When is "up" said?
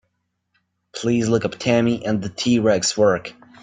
1.45-1.59